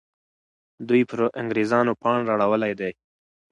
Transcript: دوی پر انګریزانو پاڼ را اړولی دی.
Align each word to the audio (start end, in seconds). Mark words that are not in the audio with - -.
دوی 0.87 1.01
پر 1.09 1.19
انګریزانو 1.41 1.93
پاڼ 2.01 2.19
را 2.29 2.35
اړولی 2.45 2.73
دی. 2.79 2.91